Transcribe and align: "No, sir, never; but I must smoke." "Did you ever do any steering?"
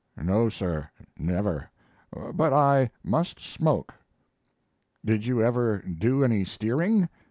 "No, 0.17 0.49
sir, 0.49 0.89
never; 1.15 1.69
but 2.33 2.51
I 2.53 2.89
must 3.03 3.39
smoke." 3.39 3.93
"Did 5.05 5.27
you 5.27 5.43
ever 5.43 5.83
do 5.83 6.23
any 6.23 6.43
steering?" 6.43 7.07